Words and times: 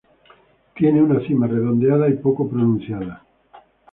Tiene 0.75 0.99
una 1.03 1.19
cima 1.27 1.45
redondeada 1.45 2.09
y 2.09 2.13
poco 2.13 2.49
pronunciada. 2.49 3.23